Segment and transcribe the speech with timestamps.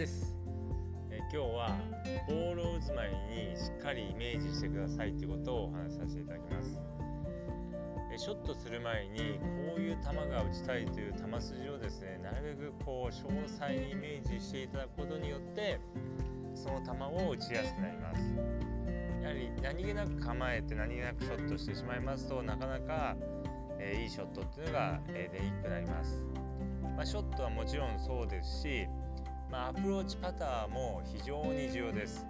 [0.00, 0.34] です。
[1.10, 1.78] え今日は
[2.26, 6.80] ボールを打つ前にしっかりイメージしてくださいということをお話しさせていただきます。
[8.10, 15.78] えショットする前にこういう球が打ちたいという球筋をですねなるべくこう詳細にイメージしていただくことによって
[16.54, 16.92] その球
[17.26, 18.22] を打ちやすくなります。
[19.20, 23.16] やはり何気なく構えて何気なくショットしてしまいますとなかなか、
[23.78, 26.24] えー、いいショットっていうのが、えー、出にくくなります。
[26.96, 28.88] まあ、ショットはもちろんそうですし、
[29.50, 32.24] まあ、アプローチパターも非常に重要です。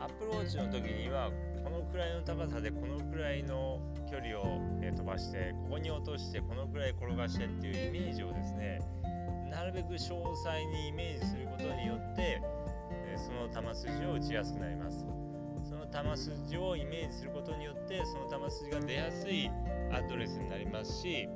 [0.00, 1.30] アプローチの時には
[1.64, 8.80] このくらいの高さでこのくらいの距離を飛ばしてここに落としてこのくらい転がしてっていうイメージをですね
[9.50, 12.40] なるべく詳細にイメージすることによって
[13.16, 15.04] その球筋を打ちやすくなります。
[15.68, 19.50] その球筋をイメージすることによってその球筋が出やすい
[19.90, 21.28] アドレスになりますし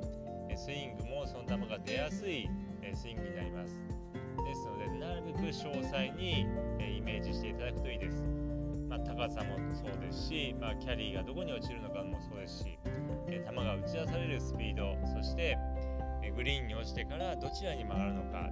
[0.55, 2.47] スイングもその球が出やすい
[2.93, 4.00] スイングになります。
[4.43, 6.47] ですのでなるべく詳細に
[6.79, 8.23] えイメージしていただくといいです、
[8.89, 12.77] まあ、高さもそうですし、まあ、キャリーがどこに落ちるのかもそうですし
[13.27, 15.57] え球が打ち出されるスピードそして
[16.23, 18.49] えグリーンに落ちてからどちらに曲がるのか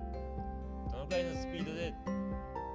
[0.92, 1.94] どのくらいのスピードで、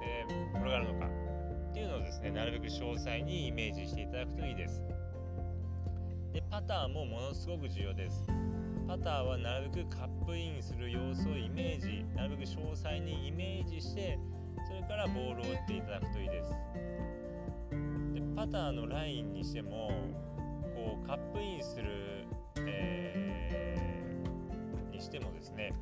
[0.03, 4.81] え、転がるのかっていうのをですねなるべく詳細にイメージしていただくといいです。
[6.31, 8.27] でパターンもものすごく重要です。
[8.87, 14.19] パターはなるべくカップインする様子をイメージなるべく詳細にイメージして
[14.67, 16.51] それからボールを打っていただくといいです。
[18.13, 19.89] でパターのラインにしても
[20.75, 22.25] こうカップインする、
[22.57, 25.73] えー、にしてもですね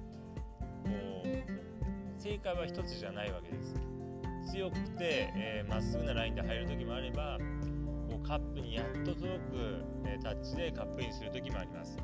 [0.83, 0.89] こ
[1.25, 3.75] う正解は一つじゃないわけです。
[4.51, 7.37] 強くてま、えー、っすぐなラインで入る時もあれば
[8.27, 11.97] カップにやっと届く、え、タッチでカップインする時もあります。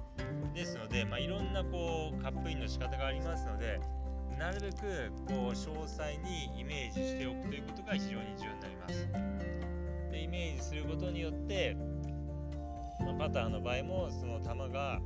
[0.54, 3.80] ですので、まあ、いろんなこうカップインの仕方がありますので
[4.38, 9.10] なるべくこう詳細にイメージしておくということが非常に重要になります。
[10.12, 11.76] でイメージすることによって、
[13.00, 15.00] まあ、パターの場合もその球が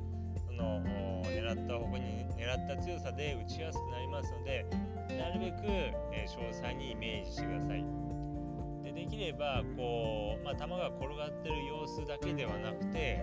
[0.45, 0.81] その
[1.23, 4.65] 狙った方向に狙った強さで打ちやすくなりますので
[5.17, 8.12] なるべく、え詳細にイメージしてください。
[9.03, 13.21] できればこう、まあ、球が転がってる様子だけではなくて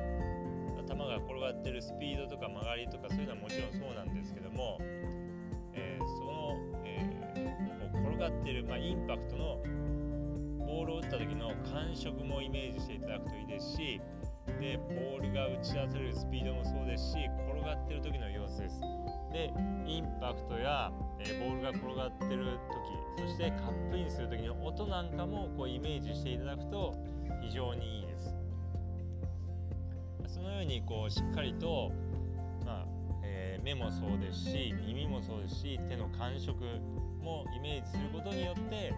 [0.86, 4.76] 球が転がってるスピードとか曲がりとかそういうのはもちろんそうなんですけども、
[5.72, 9.62] えー、その、えー、転がってる、まあ、インパクトの
[10.66, 14.00] ボールを打った時の感触もイメージしていただくといいですし
[14.60, 17.16] でボールが打ち出されるスピードもそうですし
[17.48, 18.80] 転がってる時の様子です。
[19.32, 19.52] で
[19.86, 22.58] インパクトや、えー、ボールが転がってる
[23.16, 26.94] 時そしてカップインする時の音なんかもこうイメージしていただくと
[27.40, 28.34] 非常にいいです。
[30.26, 31.90] そのようにこうしっかりと、
[32.64, 32.86] まあ
[33.24, 36.54] えー、目もそうですし耳もそうですし手の感触
[37.22, 38.92] もイメージすることによって、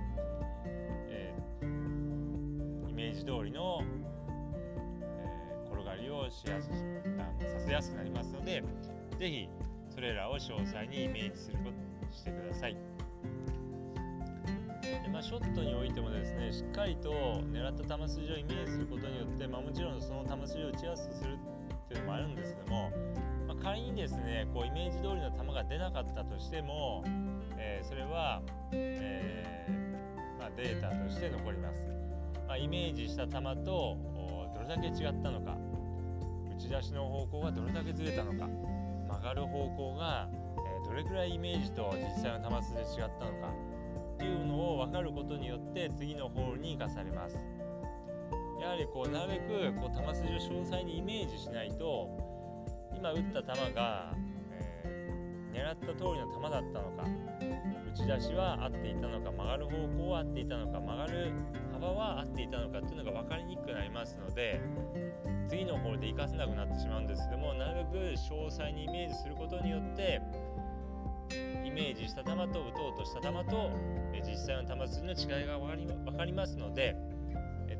[1.09, 3.83] えー、イメージ通りの、
[6.32, 8.62] しやすあのさせやすくなりますので
[9.19, 9.48] 是非
[9.94, 12.76] それらを詳細にイメージすることしてください。
[14.82, 17.10] でまあ、ショットにおいてもですねしっかりと
[17.53, 21.38] 狙った球筋をイメージすることによって、まあ、もちろんその球筋を打ちやすくする
[21.84, 22.91] っていうのもあるんですけども、
[23.49, 27.04] まあ、仮にですねこうイメージ通りの球が出なかったとしても、
[27.56, 31.81] えー、それは、えー、まあ、データとして残ります、
[32.49, 33.32] まイメージした球
[33.64, 33.97] と
[34.54, 35.56] どれだけ違ったのか
[36.62, 38.49] ち出しの方向がどれだけずれたのか。
[39.09, 40.28] 曲がる方向が、
[40.84, 42.87] えどれくらいイメージと実際の球筋で違っ
[43.19, 43.55] たのか
[44.15, 47.37] っていうのを分かることによって次のホールに生かされます。
[48.61, 52.09] やはりこうなるべくこう球筋を詳細にイメージしないと
[52.97, 54.15] 今打った球が、
[54.84, 57.05] えー、狙った通りの球だったのか
[57.93, 61.33] 打ち出しは合っていたのか曲がる方向は合っていたのか曲がる
[61.73, 64.61] 幅は合っていたのかっていうのが分かりにくくなりますので
[65.53, 67.29] 次のホールで活かせなくなってしまうんです。
[67.29, 70.23] けどもなるべく詳細にイメージすることによって
[71.67, 72.53] イメージした球と打とう
[72.97, 73.71] とした球と
[74.26, 76.97] 実際の球筋の違いが分かりますので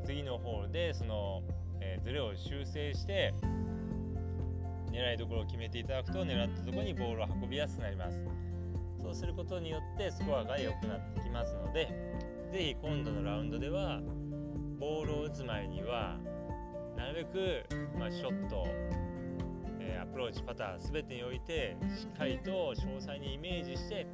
[0.05, 1.41] 次のホールでその、
[1.81, 3.33] えズレを修正して
[4.91, 8.23] 狙いどころを決めていただくと狙ったところにボールを運びやすくなります。
[9.01, 11.89] そうすることによってスコアが良くなってきますので
[12.51, 13.99] 是非今度のラウンドでは
[14.79, 16.19] ボールを打つ前には
[17.03, 18.65] なるべく、まあ、ショット
[19.81, 24.07] えアプローチパターン全てにおいてしっかりと詳細にイメージして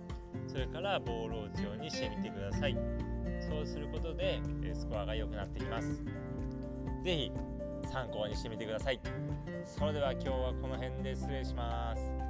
[0.48, 2.76] それからボールを打つようにしてみてください。
[3.48, 4.42] そうすることで
[4.74, 6.04] スコアが良くなってきます。
[7.04, 7.32] 是非
[7.92, 9.00] 参考にしてみてください。
[9.66, 12.29] それでは今日はこの辺で失礼します。